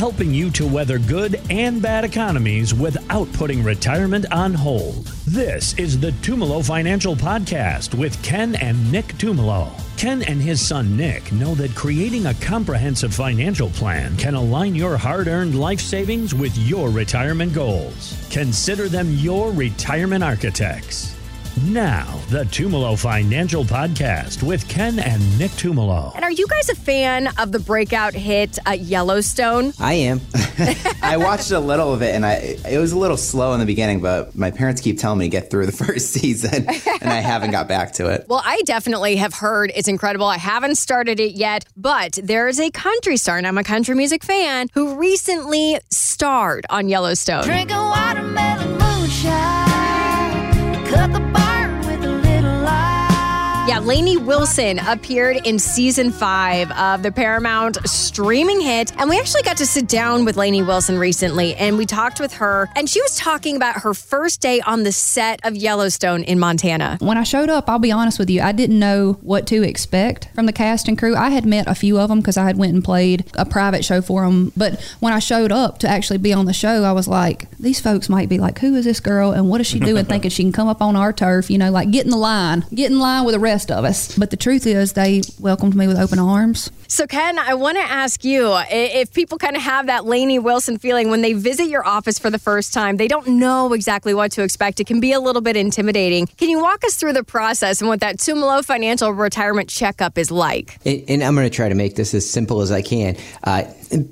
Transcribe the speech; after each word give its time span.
helping 0.00 0.32
you 0.32 0.50
to 0.50 0.66
weather 0.66 0.98
good 0.98 1.38
and 1.50 1.82
bad 1.82 2.04
economies 2.04 2.72
without 2.72 3.30
putting 3.34 3.62
retirement 3.62 4.24
on 4.32 4.54
hold. 4.54 5.04
This 5.26 5.78
is 5.78 6.00
the 6.00 6.12
Tumolo 6.22 6.64
Financial 6.64 7.14
Podcast 7.14 7.94
with 7.94 8.20
Ken 8.22 8.54
and 8.54 8.90
Nick 8.90 9.08
Tumolo. 9.18 9.70
Ken 9.98 10.22
and 10.22 10.40
his 10.40 10.66
son 10.66 10.96
Nick 10.96 11.30
know 11.32 11.54
that 11.54 11.74
creating 11.74 12.24
a 12.24 12.34
comprehensive 12.36 13.12
financial 13.12 13.68
plan 13.68 14.16
can 14.16 14.34
align 14.34 14.74
your 14.74 14.96
hard 14.96 15.28
earned 15.28 15.60
life 15.60 15.82
savings 15.82 16.34
with 16.34 16.56
your 16.56 16.88
retirement 16.88 17.52
goals. 17.52 18.16
Consider 18.30 18.88
them 18.88 19.12
your 19.16 19.52
retirement 19.52 20.24
architects. 20.24 21.19
Now, 21.56 22.06
the 22.30 22.44
Tumolo 22.44 22.98
Financial 22.98 23.64
Podcast 23.64 24.42
with 24.42 24.66
Ken 24.68 24.98
and 24.98 25.38
Nick 25.38 25.50
Tumolo. 25.52 26.12
And 26.14 26.24
are 26.24 26.30
you 26.30 26.46
guys 26.46 26.68
a 26.68 26.74
fan 26.74 27.28
of 27.38 27.52
the 27.52 27.58
breakout 27.58 28.14
hit 28.14 28.58
uh, 28.66 28.72
Yellowstone? 28.72 29.72
I 29.78 29.94
am. 29.94 30.20
I 31.02 31.16
watched 31.16 31.50
a 31.50 31.60
little 31.60 31.92
of 31.92 32.02
it, 32.02 32.14
and 32.14 32.24
I 32.24 32.56
it 32.68 32.78
was 32.78 32.92
a 32.92 32.98
little 32.98 33.16
slow 33.16 33.52
in 33.52 33.60
the 33.60 33.66
beginning, 33.66 34.00
but 34.00 34.34
my 34.34 34.50
parents 34.50 34.80
keep 34.80 34.98
telling 34.98 35.18
me 35.18 35.26
to 35.26 35.28
get 35.28 35.50
through 35.50 35.66
the 35.66 35.72
first 35.84 36.12
season, 36.12 36.66
and 36.66 37.10
I 37.10 37.20
haven't 37.20 37.50
got 37.50 37.68
back 37.68 37.92
to 37.94 38.08
it. 38.08 38.26
Well, 38.28 38.42
I 38.44 38.62
definitely 38.62 39.16
have 39.16 39.34
heard 39.34 39.72
it's 39.74 39.88
incredible. 39.88 40.26
I 40.26 40.38
haven't 40.38 40.76
started 40.76 41.20
it 41.20 41.32
yet, 41.32 41.64
but 41.76 42.18
there 42.22 42.48
is 42.48 42.58
a 42.58 42.70
country 42.70 43.16
star, 43.16 43.38
and 43.38 43.46
I'm 43.46 43.58
a 43.58 43.64
country 43.64 43.94
music 43.94 44.24
fan, 44.24 44.68
who 44.74 44.94
recently 44.94 45.78
starred 45.90 46.64
on 46.70 46.88
Yellowstone. 46.88 47.44
Drinking 47.44 47.76
watermelon 47.76 48.78
moonshine. 48.78 49.70
Cut 50.86 51.12
the 51.12 51.19
Lainey 53.90 54.16
Wilson 54.16 54.78
appeared 54.78 55.44
in 55.44 55.58
season 55.58 56.12
five 56.12 56.70
of 56.70 57.02
the 57.02 57.10
Paramount 57.10 57.76
streaming 57.88 58.60
hit. 58.60 58.96
And 58.96 59.10
we 59.10 59.18
actually 59.18 59.42
got 59.42 59.56
to 59.56 59.66
sit 59.66 59.88
down 59.88 60.24
with 60.24 60.36
Lainey 60.36 60.62
Wilson 60.62 60.96
recently 60.96 61.56
and 61.56 61.76
we 61.76 61.86
talked 61.86 62.20
with 62.20 62.34
her. 62.34 62.68
And 62.76 62.88
she 62.88 63.02
was 63.02 63.16
talking 63.16 63.56
about 63.56 63.80
her 63.82 63.92
first 63.92 64.40
day 64.40 64.60
on 64.60 64.84
the 64.84 64.92
set 64.92 65.44
of 65.44 65.56
Yellowstone 65.56 66.22
in 66.22 66.38
Montana. 66.38 66.98
When 67.00 67.18
I 67.18 67.24
showed 67.24 67.48
up, 67.48 67.68
I'll 67.68 67.80
be 67.80 67.90
honest 67.90 68.20
with 68.20 68.30
you, 68.30 68.42
I 68.42 68.52
didn't 68.52 68.78
know 68.78 69.14
what 69.22 69.48
to 69.48 69.64
expect 69.64 70.28
from 70.36 70.46
the 70.46 70.52
cast 70.52 70.86
and 70.86 70.96
crew. 70.96 71.16
I 71.16 71.30
had 71.30 71.44
met 71.44 71.66
a 71.66 71.74
few 71.74 71.98
of 71.98 72.10
them 72.10 72.20
because 72.20 72.36
I 72.36 72.44
had 72.44 72.56
went 72.56 72.74
and 72.74 72.84
played 72.84 73.24
a 73.34 73.44
private 73.44 73.84
show 73.84 74.00
for 74.00 74.24
them. 74.24 74.52
But 74.56 74.80
when 75.00 75.12
I 75.12 75.18
showed 75.18 75.50
up 75.50 75.78
to 75.78 75.88
actually 75.88 76.18
be 76.18 76.32
on 76.32 76.46
the 76.46 76.52
show, 76.52 76.84
I 76.84 76.92
was 76.92 77.08
like, 77.08 77.50
these 77.58 77.80
folks 77.80 78.08
might 78.08 78.28
be 78.28 78.38
like, 78.38 78.60
who 78.60 78.76
is 78.76 78.84
this 78.84 79.00
girl 79.00 79.32
and 79.32 79.48
what 79.48 79.60
is 79.60 79.66
she 79.66 79.80
doing 79.80 80.04
thinking 80.06 80.30
she 80.30 80.44
can 80.44 80.52
come 80.52 80.68
up 80.68 80.80
on 80.80 80.94
our 80.94 81.12
turf, 81.12 81.50
you 81.50 81.58
know, 81.58 81.72
like 81.72 81.90
get 81.90 82.04
in 82.04 82.12
the 82.12 82.16
line, 82.16 82.64
get 82.72 82.92
in 82.92 83.00
line 83.00 83.24
with 83.24 83.34
the 83.34 83.40
rest 83.40 83.68
of 83.72 83.79
us. 83.84 84.16
But 84.16 84.30
the 84.30 84.36
truth 84.36 84.66
is 84.66 84.92
they 84.92 85.22
welcomed 85.38 85.74
me 85.74 85.86
with 85.86 85.98
open 85.98 86.18
arms. 86.18 86.70
So, 86.88 87.06
Ken, 87.06 87.38
I 87.38 87.54
want 87.54 87.76
to 87.76 87.82
ask 87.82 88.24
you 88.24 88.52
if 88.70 89.12
people 89.14 89.38
kind 89.38 89.56
of 89.56 89.62
have 89.62 89.86
that 89.86 90.04
Lainey 90.04 90.38
Wilson 90.38 90.78
feeling 90.78 91.10
when 91.10 91.22
they 91.22 91.34
visit 91.34 91.68
your 91.68 91.86
office 91.86 92.18
for 92.18 92.30
the 92.30 92.38
first 92.38 92.74
time, 92.74 92.96
they 92.96 93.08
don't 93.08 93.28
know 93.28 93.72
exactly 93.72 94.12
what 94.12 94.32
to 94.32 94.42
expect. 94.42 94.80
It 94.80 94.86
can 94.86 95.00
be 95.00 95.12
a 95.12 95.20
little 95.20 95.42
bit 95.42 95.56
intimidating. 95.56 96.26
Can 96.26 96.48
you 96.48 96.60
walk 96.60 96.84
us 96.84 96.96
through 96.96 97.12
the 97.12 97.24
process 97.24 97.80
and 97.80 97.88
what 97.88 98.00
that 98.00 98.16
Tumolo 98.16 98.64
financial 98.64 99.12
retirement 99.12 99.68
checkup 99.68 100.18
is 100.18 100.30
like? 100.30 100.78
And, 100.84 101.04
and 101.08 101.22
I'm 101.22 101.34
going 101.34 101.48
to 101.48 101.54
try 101.54 101.68
to 101.68 101.74
make 101.74 101.94
this 101.94 102.12
as 102.12 102.28
simple 102.28 102.60
as 102.60 102.72
I 102.72 102.82
can. 102.82 103.16
Uh, 103.44 103.64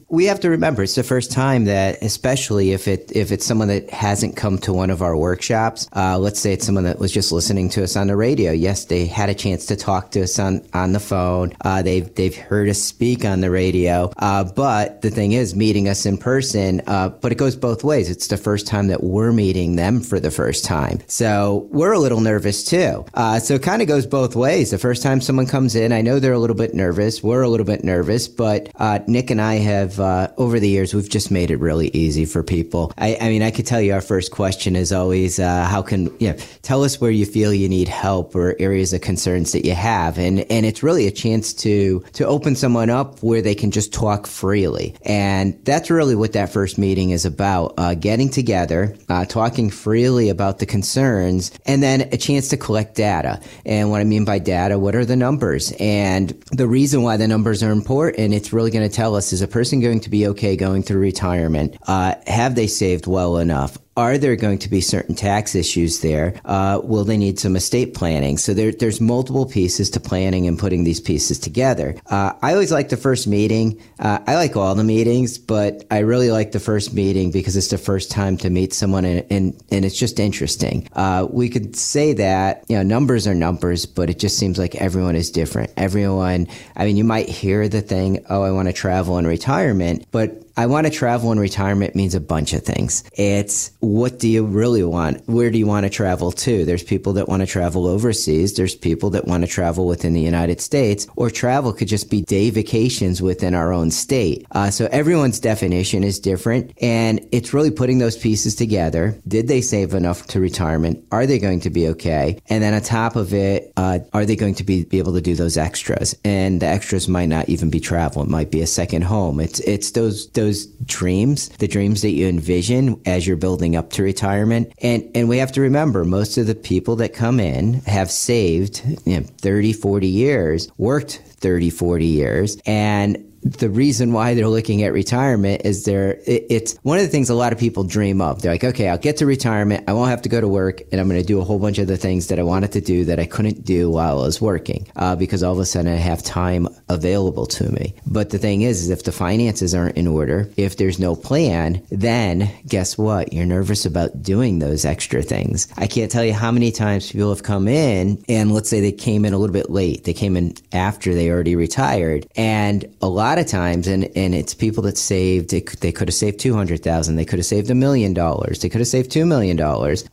we 0.09 0.27
have 0.27 0.41
to 0.41 0.51
remember 0.51 0.83
it's 0.83 0.95
the 0.95 1.03
first 1.03 1.31
time 1.31 1.65
that, 1.67 2.03
especially 2.03 2.73
if 2.73 2.89
it 2.89 3.13
if 3.15 3.33
it's 3.33 3.45
someone 3.45 3.69
that 3.69 3.91
hasn't 3.91 4.37
come 4.37 4.59
to 4.59 4.73
one 4.73 4.91
of 4.91 5.03
our 5.03 5.17
workshops. 5.17 5.89
Uh, 5.95 6.19
let's 6.19 6.41
say 6.41 6.53
it's 6.53 6.67
someone 6.67 6.85
that 6.85 6.99
was 6.99 7.13
just 7.13 7.33
listening 7.33 7.69
to 7.71 7.83
us 7.83 7.97
on 7.97 8.07
the 8.07 8.17
radio. 8.17 8.53
Yes, 8.53 8.87
they 8.87 9.07
had 9.07 9.29
a 9.29 9.35
chance 9.35 9.67
to 9.67 9.77
talk 9.77 10.11
to 10.13 10.23
us 10.23 10.39
on 10.39 10.63
on 10.73 10.93
the 10.93 11.01
phone. 11.01 11.53
Uh, 11.63 11.83
they've 11.83 12.13
they've 12.15 12.37
heard 12.37 12.69
us 12.69 12.79
speak 12.81 13.25
on 13.25 13.41
the 13.41 13.51
radio. 13.51 14.11
Uh, 14.19 14.45
but 14.45 15.03
the 15.03 15.11
thing 15.11 15.33
is, 15.33 15.55
meeting 15.55 15.89
us 15.89 16.07
in 16.07 16.19
person. 16.19 16.83
Uh, 16.87 17.09
but 17.09 17.33
it 17.33 17.37
goes 17.39 17.57
both 17.57 17.85
ways. 17.85 18.11
It's 18.11 18.29
the 18.29 18.37
first 18.37 18.67
time 18.67 18.89
that 18.89 19.03
we're 19.03 19.33
meeting 19.33 19.77
them 19.77 20.01
for 20.01 20.21
the 20.21 20.31
first 20.31 20.65
time, 20.65 21.01
so 21.07 21.69
we're 21.71 21.93
a 21.93 21.99
little 21.99 22.21
nervous 22.21 22.65
too. 22.65 23.05
Uh, 23.15 23.39
so 23.39 23.55
it 23.55 23.63
kind 23.63 23.83
of 23.83 23.89
goes 23.89 24.07
both 24.07 24.35
ways. 24.35 24.71
The 24.71 24.79
first 24.79 25.03
time 25.03 25.21
someone 25.21 25.47
comes 25.47 25.75
in, 25.75 25.93
I 25.93 26.03
know 26.03 26.19
they're 26.19 26.33
a 26.33 26.39
little 26.39 26.57
bit 26.57 26.75
nervous. 26.75 27.23
We're 27.23 27.43
a 27.43 27.49
little 27.49 27.67
bit 27.67 27.85
nervous, 27.85 28.29
but 28.29 28.71
uh, 28.77 29.01
Nick 29.07 29.31
and 29.31 29.41
I 29.41 29.68
have 29.69 30.01
uh, 30.01 30.29
over 30.37 30.59
the 30.59 30.69
years 30.69 30.95
we've 30.95 31.09
just 31.09 31.31
made 31.31 31.51
it 31.51 31.61
really 31.61 31.89
easy 31.89 32.25
for 32.25 32.43
people. 32.43 32.93
I, 32.99 33.17
I 33.21 33.29
mean, 33.29 33.43
I 33.43 33.51
could 33.51 33.67
tell 33.67 33.81
you 33.81 33.93
our 33.93 34.01
first 34.01 34.33
question 34.33 34.77
is 34.77 34.93
always, 34.93 35.39
uh, 35.39 35.67
"How 35.67 35.83
can 35.83 36.07
you 36.19 36.31
know, 36.31 36.37
tell 36.63 36.83
us 36.85 37.01
where 37.01 37.11
you 37.11 37.27
feel 37.27 37.53
you 37.53 37.69
need 37.69 37.89
help 37.89 38.35
or 38.35 38.57
areas 38.59 38.93
of 38.93 39.01
concerns 39.03 39.53
that 39.53 39.65
you 39.65 39.75
have?" 39.75 40.19
And 40.19 40.41
and 40.51 40.67
it's 40.67 40.83
really 40.83 41.07
a 41.07 41.11
chance 41.11 41.53
to 41.65 42.01
to 42.15 42.27
open 42.27 42.57
someone 42.57 42.91
up 42.91 43.23
where 43.23 43.43
they 43.43 43.55
can 43.55 43.71
just 43.71 43.93
talk 43.93 44.27
freely, 44.27 44.95
and 45.03 45.59
that's 45.65 45.91
really 45.91 46.17
what 46.17 46.33
that 46.33 46.51
first 46.53 46.79
meeting 46.79 47.11
is 47.11 47.25
about: 47.25 47.75
uh, 47.77 47.95
getting 47.95 48.31
together, 48.31 48.97
uh, 49.09 49.25
talking 49.25 49.71
freely 49.71 50.29
about 50.31 50.59
the 50.59 50.67
concerns, 50.67 51.53
and 51.67 51.83
then 51.83 52.09
a 52.13 52.17
chance 52.17 52.49
to 52.49 52.57
collect 52.57 52.97
data. 52.97 53.41
And 53.67 53.91
what 53.91 54.01
I 54.01 54.05
mean 54.05 54.25
by 54.25 54.39
data, 54.39 54.79
what 54.79 54.95
are 54.95 55.05
the 55.05 55.17
numbers? 55.17 55.73
And 55.79 56.31
the 56.53 56.67
reason 56.67 57.03
why 57.03 57.17
the 57.19 57.29
numbers 57.29 57.63
are 57.63 57.71
important, 57.71 58.33
it's 58.33 58.53
really 58.53 58.71
going 58.71 58.89
to 58.89 58.95
tell 58.95 59.15
us 59.15 59.33
is 59.33 59.43
a 59.43 59.47
person 59.47 59.58
going 59.81 60.01
to 60.01 60.11
be 60.11 60.27
okay 60.29 60.57
going 60.57 60.83
through 60.83 61.01
retirement? 61.01 61.77
Uh, 61.87 62.15
have 62.27 62.55
they 62.55 62.67
saved 62.67 63.07
well 63.07 63.39
enough? 63.39 63.79
Are 63.99 64.17
there 64.17 64.37
going 64.37 64.61
to 64.61 64.71
be 64.71 64.81
certain 64.81 65.17
tax 65.17 65.57
issues 65.57 66.03
there? 66.03 66.41
Uh, 66.45 66.81
will 66.85 67.03
they 67.03 67.17
need 67.17 67.41
some 67.41 67.57
estate 67.57 67.95
planning? 67.95 68.39
So 68.39 68.55
there, 68.55 68.71
there's 68.71 69.01
multiple 69.01 69.45
pieces 69.45 69.91
to 69.91 69.99
planning 69.99 70.47
and 70.47 70.57
putting 70.57 70.85
these 70.85 71.01
pieces 71.01 71.37
together. 71.37 71.97
Uh, 72.07 72.33
I 72.41 72.53
always 72.53 72.71
like 72.71 72.91
the 72.91 72.97
first 72.97 73.27
meeting. 73.27 73.83
Uh, 73.99 74.21
I 74.25 74.37
like 74.37 74.55
all 74.55 74.73
the 74.77 74.85
meetings, 74.85 75.37
but 75.37 75.85
I 75.91 75.99
really 75.99 76.31
like 76.31 76.53
the 76.53 76.61
first 76.61 76.95
meeting 76.95 77.33
because 77.33 77.57
it's 77.57 77.71
the 77.71 77.77
first 77.77 78.09
time 78.09 78.37
to 78.37 78.51
meet 78.51 78.73
someone 78.73 79.05
and, 79.05 79.27
and, 79.33 79.61
and 79.73 79.85
it's 79.85 79.99
just 79.99 80.21
interesting. 80.21 80.89
Uh, 80.93 81.27
we 81.29 81.49
could 81.49 81.75
say 81.75 82.13
that, 82.13 82.65
you 82.69 82.77
know, 82.77 82.85
numbers 82.85 83.27
are 83.27 83.35
numbers, 83.35 83.85
but 83.85 84.11
it 84.11 84.21
just 84.21 84.39
seems 84.39 84.61
like 84.61 84.77
everyone 84.77 85.17
is 85.17 85.29
different. 85.29 85.73
Everyone, 85.77 86.47
I 86.77 86.85
mean, 86.85 86.97
you 86.97 87.03
might 87.03 87.29
hear 87.29 87.69
the 87.69 87.83
thing, 87.83 88.25
oh, 88.31 88.43
I 88.43 88.53
want 88.53 88.69
to 88.69 88.73
travel 88.73 89.19
in 89.19 89.27
retirement, 89.27 90.07
but 90.13 90.48
I 90.59 90.67
want 90.67 90.89
to 90.89 90.93
travel 90.93 91.31
in 91.31 91.39
retirement 91.39 91.95
means 91.95 92.17
a 92.17 92.21
bunch 92.21 92.53
of 92.53 92.65
things. 92.65 93.05
It's 93.13 93.71
what 93.79 94.19
do 94.19 94.29
you 94.29 94.45
really 94.45 94.83
want? 94.83 95.23
Where 95.29 95.53
do 95.53 95.59
you 95.59 95.69
want 95.69 95.85
to 95.85 95.91
travel 95.91 96.33
to? 96.33 96.65
There's 96.65 96.83
people 96.83 97.13
that 97.13 97.29
want 97.29 97.43
to 97.43 97.47
travel 97.47 97.87
overseas. 97.87 98.55
There's 98.55 98.75
people 98.75 99.11
that 99.11 99.29
want 99.29 99.45
to 99.45 99.49
travel 99.49 99.87
within 99.87 100.15
the 100.15 100.21
United 100.21 100.61
States, 100.61 101.07
or 101.15 101.31
travel 101.31 101.73
could 101.73 101.87
just 101.87 102.11
be 102.11 102.23
day 102.23 102.51
vacations 102.51 103.23
within 103.23 103.55
our 103.55 103.73
own 103.73 103.93
state. 103.93 104.49
Uh, 104.51 104.69
so 104.69 104.89
everyone's 104.91 105.39
definition 105.39 106.03
is 106.03 106.19
different, 106.19 106.73
and 106.83 107.25
it's 107.31 107.55
really 107.55 107.71
putting 107.71 107.99
those 107.99 108.17
pieces 108.17 108.57
together. 108.57 109.17
Did 109.29 109.47
they 109.47 109.61
save 109.61 109.95
enough 109.95 110.27
to 110.27 110.41
retirement? 110.41 111.07
Are 111.13 111.27
they 111.27 111.39
going 111.39 111.61
to 111.61 111.71
be 111.71 111.87
okay? 111.91 112.37
And 112.49 112.65
then 112.65 112.75
on 112.75 112.81
top 112.81 113.15
of 113.15 113.33
it, 113.33 113.73
uh, 113.77 114.01
are 114.13 114.27
they 114.27 114.35
going 114.35 114.57
to 114.57 114.65
be, 114.65 114.83
be 114.83 114.99
able 114.99 115.15
to 115.15 115.21
do 115.21 115.37
those 115.37 115.57
extras? 115.57 116.17
And 116.25 116.61
the 116.61 116.67
extras 116.67 117.07
might 117.07 117.29
not 117.29 117.49
even 117.49 117.71
be 117.71 117.79
travel. 117.79 118.25
It 118.25 118.29
might 118.29 118.51
be 118.51 118.61
a 118.61 118.67
second 118.67 119.03
home. 119.03 119.39
It's 119.39 119.61
it's 119.61 119.93
those 119.93 120.29
those 120.31 120.48
dreams, 120.85 121.49
the 121.59 121.69
dreams 121.69 122.03
that 122.03 122.11
you 122.11 122.27
envision 122.27 123.01
as 123.07 123.27
you're 123.27 123.37
building 123.37 123.77
up 123.77 123.91
to 123.91 124.03
retirement. 124.03 124.73
And 124.83 125.09
and 125.15 125.29
we 125.29 125.39
have 125.39 125.53
to 125.53 125.61
remember 125.61 126.05
most 126.05 126.39
of 126.39 126.47
the 126.47 126.55
people 126.55 126.97
that 126.97 127.15
come 127.15 127.41
in 127.41 127.75
have 127.83 128.11
saved 128.11 128.83
you 129.05 129.21
know, 129.21 129.27
30, 129.41 129.73
40 129.73 130.07
years, 130.07 130.69
worked 130.79 131.23
30, 131.41 131.71
40 131.71 132.07
years, 132.07 132.59
and 132.67 133.28
the 133.43 133.71
reason 133.71 134.13
why 134.13 134.35
they're 134.35 134.49
looking 134.49 134.83
at 134.83 134.93
retirement 134.93 135.63
is 135.65 135.85
they're 135.85 136.13
it, 136.27 136.47
it's 136.51 136.77
one 136.83 136.99
of 136.99 137.05
the 137.05 137.11
things 137.11 137.31
a 137.31 137.35
lot 137.35 137.53
of 137.53 137.59
people 137.59 137.85
dream 137.85 138.21
of. 138.21 138.43
They're 138.43 138.53
like, 138.53 138.65
okay, 138.65 138.89
I'll 138.89 138.99
get 138.99 139.19
to 139.19 139.27
retirement, 139.27 139.85
I 139.89 139.93
won't 139.93 140.11
have 140.11 140.23
to 140.23 140.29
go 140.29 140.41
to 140.41 140.49
work, 140.49 140.83
and 140.91 141.01
I'm 141.01 141.09
going 141.09 141.21
to 141.21 141.27
do 141.27 141.41
a 141.41 141.45
whole 141.45 141.59
bunch 141.59 141.79
of 141.79 141.87
the 141.87 141.97
things 141.97 142.29
that 142.29 142.39
I 142.39 142.43
wanted 142.43 142.73
to 142.73 142.81
do 142.81 143.05
that 143.07 143.19
I 143.19 143.27
couldn't 143.27 143.65
do 143.65 143.91
while 143.91 144.21
I 144.21 144.23
was 144.23 144.41
working 144.41 144.87
uh, 144.97 145.17
because 145.17 145.43
all 145.43 145.53
of 145.53 145.59
a 145.59 145.67
sudden 145.67 145.93
I 145.93 145.97
have 145.97 146.23
time 146.23 146.69
available 146.89 147.47
to 147.47 147.71
me. 147.71 147.95
But 148.07 148.31
the 148.31 148.39
thing 148.39 148.63
is, 148.63 148.83
is 148.83 148.91
if 148.91 149.05
the 149.05 149.13
finances 149.13 149.75
aren't 149.75 149.97
in 149.97 150.07
order, 150.07 150.51
if 150.57 150.77
there's 150.77 150.99
no 150.99 151.15
plan, 151.15 151.83
then 151.91 152.51
guess 152.67 152.97
what? 152.97 153.33
You're 153.33 153.47
nervous 153.47 153.87
about 153.87 154.23
doing 154.23 154.59
those 154.59 154.85
extra 154.85 155.23
things. 155.23 155.69
I 155.77 155.87
can't 155.87 156.11
tell 156.11 156.25
you 156.25 156.33
how 156.33 156.51
many 156.51 156.73
times 156.73 157.13
people 157.13 157.31
have 157.31 157.43
come 157.43 157.69
in 157.69 158.23
and 158.29 158.53
let's 158.53 158.69
say 158.69 158.81
they 158.81 158.93
came 158.93 159.25
in 159.25 159.33
a 159.33 159.39
little 159.39 159.53
bit 159.53 159.71
late. 159.71 160.05
They 160.05 160.15
came 160.15 160.37
in 160.37 160.55
after 160.73 161.15
they 161.15 161.31
already 161.31 161.57
retired, 161.57 162.27
and 162.37 162.85
a 163.03 163.09
lot 163.09 163.28
of 163.37 163.47
times, 163.47 163.87
and, 163.87 164.05
and 164.17 164.35
it's 164.35 164.55
people 164.55 164.83
that 164.85 164.97
saved, 164.97 165.51
they, 165.51 165.61
could- 165.61 165.81
they 165.81 165.93
could 165.93 166.09
have 166.09 166.15
saved 166.15 166.41
200,000, 166.41 167.17
they 167.17 167.27
could 167.27 167.39
have 167.39 167.45
saved 167.45 167.69
a 167.69 167.75
million 167.75 168.15
dollars, 168.15 168.61
they 168.61 168.71
could 168.71 168.81
have 168.81 168.89
saved 168.89 169.11
$2 169.11 169.27
million. 169.29 169.61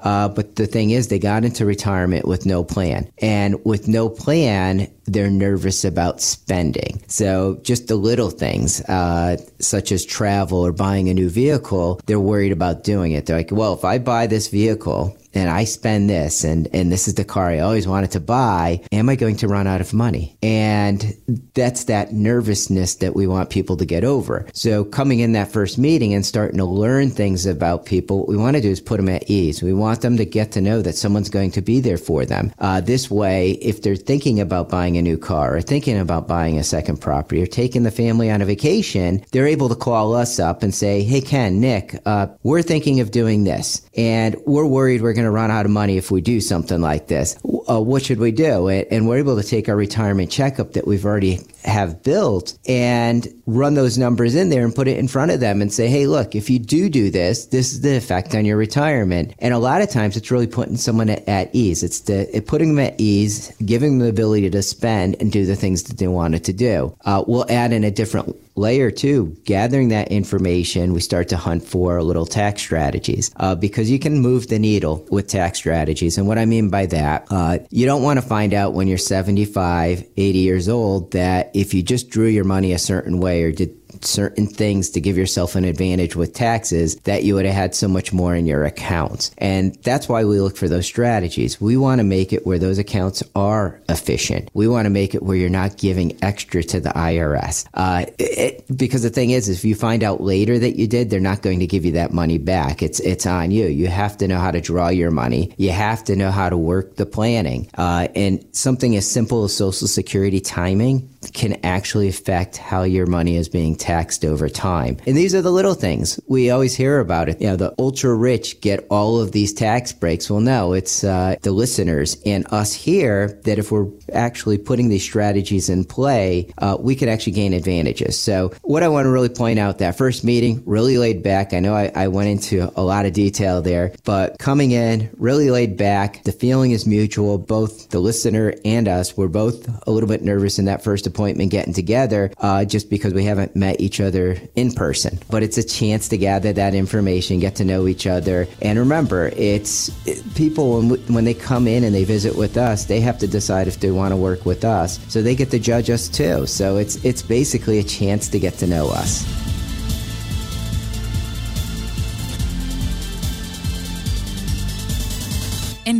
Uh, 0.02 0.28
but 0.28 0.58
the 0.58 0.68
thing 0.68 0.90
is, 0.90 1.08
they 1.08 1.20
got 1.20 1.46
into 1.46 1.66
retirement 1.66 2.28
with 2.28 2.46
no 2.46 2.64
plan. 2.66 3.10
And 3.20 3.64
with 3.64 3.88
no 3.88 4.10
plan, 4.10 4.92
they're 5.06 5.30
nervous 5.30 5.86
about 5.86 6.22
spending. 6.22 7.04
So 7.08 7.60
just 7.64 7.88
the 7.88 7.96
little 7.96 8.30
things, 8.30 8.82
uh, 8.82 9.38
such 9.60 9.92
as 9.92 10.06
travel 10.06 10.66
or 10.66 10.72
buying 10.72 11.10
a 11.10 11.14
new 11.14 11.30
vehicle, 11.30 12.02
they're 12.06 12.20
worried 12.20 12.52
about 12.52 12.84
doing 12.84 13.12
it. 13.12 13.26
They're 13.26 13.38
like, 13.38 13.52
well, 13.52 13.74
if 13.74 13.86
I 13.86 14.00
buy 14.00 14.28
this 14.28 14.48
vehicle, 14.48 15.18
and 15.36 15.50
I 15.50 15.66
spend 15.66 16.10
this 16.10 16.44
and, 16.44 16.68
and 16.74 16.92
this 16.92 17.08
is 17.08 17.16
the 17.16 17.26
car 17.26 17.50
I 17.50 17.60
always 17.60 17.88
wanted 17.88 18.12
to 18.12 18.20
buy, 18.20 18.82
am 18.92 19.10
I 19.10 19.16
going 19.16 19.36
to 19.38 19.48
run 19.48 19.68
out 19.68 19.82
of 19.82 19.94
money? 19.94 20.38
And 20.42 21.14
that's 21.54 21.84
that 21.84 22.14
nervousness 22.14 22.96
that 22.96 23.16
we 23.16 23.28
want 23.28 23.50
people 23.50 23.78
to 23.78 23.86
get 23.86 24.04
over. 24.04 24.48
So 24.54 24.86
coming 24.86 25.20
in 25.20 25.34
that 25.34 25.52
first 25.52 25.78
meeting 25.78 26.14
and 26.14 26.26
starting 26.26 26.58
to 26.58 26.66
learn 26.66 27.12
things 27.12 27.46
about 27.46 27.86
people, 27.86 28.20
what 28.20 28.30
we 28.30 28.38
want 28.38 28.56
to 28.56 28.62
do 28.62 28.72
is 28.72 28.80
put 28.80 28.98
them 28.98 29.10
at 29.10 29.30
ease. 29.30 29.62
We 29.62 29.74
want 29.74 30.02
them 30.02 30.18
to 30.18 30.26
get 30.26 30.54
to 30.54 30.62
know 30.62 30.82
that 30.82 30.96
someone's 30.96 31.30
going 31.30 31.52
to 31.52 31.62
be 31.62 31.82
there 31.82 31.98
for 31.98 32.26
them. 32.26 32.54
Uh, 32.58 32.80
this 32.80 33.12
way, 33.12 33.52
if 33.52 33.82
they're 33.82 33.98
thinking 33.98 34.40
about 34.40 34.70
buying 34.70 34.95
a 34.98 35.02
new 35.02 35.18
car 35.18 35.56
or 35.56 35.62
thinking 35.62 35.98
about 35.98 36.28
buying 36.28 36.58
a 36.58 36.64
second 36.64 37.02
property 37.02 37.42
or 37.42 37.48
taking 37.48 37.84
the 37.84 37.92
family 37.92 38.30
on 38.32 38.42
a 38.42 38.46
vacation, 38.46 39.24
they're 39.32 39.48
able 39.48 39.70
to 39.70 39.76
call 39.76 40.14
us 40.14 40.40
up 40.40 40.64
and 40.64 40.74
say, 40.74 41.04
Hey, 41.04 41.22
Ken, 41.22 41.60
Nick, 41.60 42.00
uh, 42.06 42.28
we're 42.44 42.62
thinking 42.62 43.00
of 43.00 43.12
doing 43.12 43.44
this 43.44 43.82
and 43.96 44.36
we're 44.46 44.66
worried 44.66 45.02
we're 45.02 45.14
going 45.14 45.26
to 45.26 45.32
run 45.32 45.52
out 45.52 45.66
of 45.66 45.72
money 45.72 45.98
if 45.98 46.12
we 46.12 46.22
do 46.22 46.42
something 46.42 46.82
like 46.82 47.08
this. 47.08 47.38
Uh, 47.68 47.82
what 47.82 48.04
should 48.04 48.20
we 48.20 48.32
do? 48.32 48.68
And, 48.70 49.06
we're 49.06 49.18
able 49.18 49.40
to 49.40 49.48
take 49.48 49.70
our 49.70 49.76
retirement 49.76 50.32
checkup 50.32 50.74
that 50.74 50.88
we've 50.88 51.06
already 51.06 51.40
have 51.64 52.02
built 52.02 52.58
and 52.68 53.28
run 53.46 53.76
those 53.76 53.98
numbers 53.98 54.34
in 54.34 54.50
there 54.50 54.64
and 54.64 54.74
put 54.74 54.88
it 54.88 54.98
in 54.98 55.08
front 55.08 55.30
of 55.32 55.40
them 55.40 55.62
and 55.62 55.72
say, 55.72 55.88
hey, 55.88 56.08
look, 56.08 56.34
if 56.34 56.50
you 56.50 56.58
do 56.58 56.90
do 56.90 57.12
this, 57.12 57.46
this 57.48 57.72
is 57.72 57.82
the 57.82 57.96
effect 57.96 58.34
on 58.34 58.46
your 58.46 58.58
retirement. 58.58 59.34
And 59.40 59.54
a 59.54 59.60
lot 59.60 59.82
of 59.82 59.90
times 59.90 60.18
it's 60.18 60.32
really 60.32 60.48
putting 60.48 60.78
someone 60.78 61.10
at, 61.10 61.28
at 61.28 61.54
ease. 61.54 61.84
It's 61.84 62.02
the 62.02 62.36
it 62.36 62.48
putting 62.48 62.76
them 62.76 62.86
at 62.86 63.00
ease, 63.00 63.56
giving 63.64 64.00
them 64.00 64.06
the 64.06 64.10
ability 64.10 64.50
to 64.50 64.62
spend 64.64 64.85
and 64.86 65.32
do 65.32 65.46
the 65.46 65.56
things 65.56 65.84
that 65.84 65.98
they 65.98 66.08
wanted 66.08 66.44
to 66.46 66.54
do. 66.54 66.96
Uh, 67.06 67.24
we'll 67.28 67.50
add 67.50 67.74
in 67.74 67.84
a 67.84 67.92
different 67.92 68.36
layer 68.56 68.90
too, 68.90 69.36
gathering 69.44 69.90
that 69.90 70.12
information, 70.12 70.94
we 70.94 71.02
start 71.02 71.30
to 71.30 71.38
hunt 71.38 71.64
for 71.64 72.02
little 72.02 72.26
tax 72.26 72.62
strategies 72.62 73.32
uh, 73.38 73.56
because 73.56 73.92
you 73.92 74.00
can 74.00 74.20
move 74.20 74.48
the 74.48 74.60
needle 74.60 75.06
with 75.12 75.28
tax 75.28 75.58
strategies. 75.58 76.18
And 76.18 76.28
what 76.28 76.38
I 76.38 76.46
mean 76.46 76.70
by 76.70 76.86
that, 76.88 77.28
uh, 77.30 77.60
you 77.70 77.86
don't 77.86 78.04
want 78.04 78.20
to 78.20 78.26
find 78.26 78.54
out 78.54 78.74
when 78.74 78.88
you're 78.88 78.98
75, 78.98 80.06
80 80.16 80.40
years 80.40 80.70
old 80.70 81.12
that 81.12 81.52
if 81.54 81.74
you 81.74 81.84
just 81.84 82.10
drew 82.10 82.28
your 82.28 82.46
money 82.46 82.72
a 82.72 82.80
certain 82.80 83.20
way 83.20 83.44
or 83.44 83.52
did 83.52 83.76
certain 84.02 84.48
things 84.48 84.90
to 84.92 85.02
give 85.02 85.18
yourself 85.18 85.56
an 85.56 85.66
advantage 85.66 86.16
with 86.16 86.34
taxes 86.34 86.96
that 87.02 87.24
you 87.24 87.36
would 87.36 87.46
have 87.46 87.56
had 87.56 87.76
so 87.76 87.88
much 87.88 88.14
more 88.14 88.36
in 88.36 88.46
your 88.46 88.66
accounts. 88.66 89.32
And 89.38 89.76
that's 89.84 90.08
why 90.10 90.26
we 90.26 90.40
look 90.40 90.58
for 90.58 90.68
those 90.68 90.86
strategies. 90.86 91.60
We 91.60 91.78
want 91.78 92.00
to 92.00 92.04
make 92.04 92.34
it 92.34 92.46
where 92.46 92.60
those 92.60 92.78
accounts 92.78 93.24
are 93.36 93.82
efficient. 93.90 94.50
We 94.54 94.68
want 94.68 94.86
to 94.86 94.90
make 94.90 95.16
it 95.16 95.24
where 95.24 95.38
you're 95.38 95.50
not 95.50 95.78
giving 95.78 96.18
extra 96.24 96.64
to 96.64 96.80
the 96.80 96.90
IRS. 96.90 97.66
Uh, 97.74 98.06
it, 98.20 98.66
because 98.76 99.04
the 99.04 99.10
thing 99.10 99.32
is, 99.32 99.50
if 99.50 99.64
you 99.66 99.76
find 99.76 100.04
out 100.04 100.22
later 100.22 100.58
that 100.60 100.78
you 100.78 100.88
did, 100.88 101.10
they're 101.10 101.20
not 101.20 101.42
going 101.42 101.60
to 101.60 101.68
give 101.68 101.86
you 101.86 101.94
that 101.94 102.12
money 102.12 102.38
back. 102.38 102.82
It's 102.82 103.00
it's 103.00 103.26
on 103.26 103.52
you. 103.52 103.68
You 103.68 103.88
have 103.88 104.18
to 104.18 104.28
know 104.28 104.40
how 104.40 104.52
to 104.52 104.62
draw 104.62 104.90
your 104.90 105.12
money. 105.12 105.54
You 105.58 105.72
have 105.72 106.04
to 106.06 106.16
know 106.16 106.32
how 106.32 106.50
to 106.50 106.58
work 106.58 106.96
the 106.96 107.06
planning. 107.06 107.70
Uh, 107.78 108.08
and 108.16 108.46
something 108.52 108.96
as 108.96 109.10
simple 109.10 109.44
as 109.44 109.56
Social 109.56 109.88
Security 109.88 110.40
timing 110.40 111.10
can 111.34 111.60
actually 111.64 112.08
affect 112.08 112.58
how 112.58 112.84
your 112.84 113.06
money 113.06 113.38
is 113.38 113.50
being 113.50 113.76
taxed 113.76 114.26
over 114.26 114.50
time. 114.50 114.98
And 115.06 115.18
these 115.18 115.36
are 115.36 115.42
the 115.42 115.52
little 115.52 115.74
things. 115.74 116.20
We 116.28 116.50
always 116.50 116.76
hear 116.76 117.00
about 117.00 117.30
it. 117.30 117.42
You 117.42 117.48
know, 117.48 117.56
the 117.56 117.74
ultra 117.80 118.14
rich 118.14 118.62
get 118.62 118.86
all 118.90 119.20
of 119.20 119.32
these 119.32 119.54
tax 119.54 119.92
breaks. 119.92 120.30
Well, 120.30 120.40
no, 120.40 120.74
it's 120.74 121.04
uh, 121.04 121.36
the 121.42 121.52
listeners 121.52 122.18
and 122.26 122.46
us 122.52 122.74
here 122.74 123.40
that 123.44 123.60
if 123.60 123.72
we're 123.72 123.88
actually 124.14 124.58
putting 124.58 124.90
these 124.90 125.04
strategies 125.04 125.70
in 125.70 125.84
play, 125.86 126.52
uh, 126.58 126.78
we 126.80 126.96
could 126.96 127.10
actually 127.10 127.34
gain 127.34 127.54
advantages. 127.54 128.20
So, 128.20 128.54
what 128.64 128.84
I 128.84 128.88
want 128.88 129.06
to 129.06 129.10
really 129.10 129.30
point 129.30 129.60
out 129.60 129.80
that 129.80 129.98
first 129.98 130.24
meeting, 130.24 130.64
really 130.66 130.98
laid 130.98 131.24
back. 131.24 131.54
I 131.54 131.60
know 131.60 131.74
I, 131.74 131.92
I 131.96 132.08
went 132.08 132.30
into 132.30 132.72
a 132.76 132.84
lot 132.84 133.06
of 133.06 133.14
detail 133.14 133.62
there, 133.62 133.94
but 134.04 134.38
coming 134.40 134.72
in, 134.72 135.10
really 135.18 135.50
laid 135.50 135.78
back. 135.78 136.24
The 136.24 136.32
feeling 136.32 136.72
is 136.72 136.86
mutual. 136.86 137.38
Both 137.38 137.90
the 137.90 138.00
listener 138.00 138.54
and 138.64 138.88
us 138.88 139.16
were 139.18 139.28
both 139.28 139.68
a 139.88 139.92
little 139.92 140.10
bit 140.10 140.24
nervous 140.24 140.60
in 140.60 140.66
that 140.66 140.84
first 140.84 141.08
appointment 141.16 141.50
getting 141.50 141.74
together 141.74 142.32
uh, 142.40 142.66
just 142.66 142.90
because 142.90 143.14
we 143.14 143.24
haven't 143.24 143.56
met 143.56 143.80
each 143.80 144.02
other 144.02 144.38
in 144.56 144.72
person. 144.72 145.18
But 145.30 145.44
it's 145.44 145.58
a 145.58 145.64
chance 145.64 146.10
to 146.10 146.18
gather 146.18 146.52
that 146.54 146.76
information, 146.76 147.40
get 147.40 147.56
to 147.56 147.66
know 147.66 147.88
each 147.88 148.06
other. 148.06 148.48
And 148.62 148.78
remember, 148.78 149.32
it's 149.38 149.90
it, 150.06 150.22
people, 150.36 150.82
when, 150.82 150.90
when 151.14 151.24
they 151.24 151.34
come 151.34 151.68
in 151.68 151.86
and 151.86 151.96
they 151.96 152.04
visit 152.04 152.36
with 152.36 152.58
us, 152.58 152.86
they 152.86 153.00
have 153.00 153.18
to 153.20 153.28
decide 153.28 153.68
if 153.68 153.80
they 153.80 153.92
want 153.92 154.12
to 154.12 154.18
work 154.18 154.46
with 154.46 154.66
us. 154.66 155.00
So 155.08 155.22
they 155.22 155.36
get 155.36 155.52
to 155.52 155.60
judge 155.60 155.90
us 155.90 156.10
too. 156.10 156.46
So 156.46 156.78
it's, 156.78 157.04
it's 157.06 157.22
basically 157.22 157.80
a 157.80 157.84
chance 157.84 158.28
to 158.30 158.40
get 158.40 158.56
to 158.56 158.68
know 158.68 158.90
us. 158.90 159.45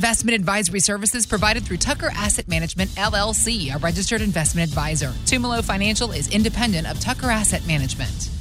Investment 0.06 0.36
advisory 0.36 0.82
services 0.82 1.26
provided 1.26 1.66
through 1.66 1.78
Tucker 1.78 2.12
Asset 2.14 2.48
Management 2.48 2.92
LLC, 2.92 3.74
a 3.74 3.80
registered 3.80 4.22
investment 4.22 4.70
advisor. 4.70 5.08
Tumolo 5.26 5.64
Financial 5.64 6.12
is 6.12 6.28
independent 6.30 6.88
of 6.88 7.00
Tucker 7.00 7.32
Asset 7.32 7.66
Management. 7.66 8.35